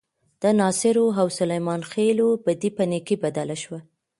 د 0.41 0.43
ناصرو 0.59 1.05
او 1.21 1.27
سلیمان 1.39 1.81
خېلو 1.91 2.27
بدۍ 2.45 2.69
په 2.77 2.83
نیکۍ 2.91 3.15
بدله 3.23 3.55
شوه. 3.63 3.79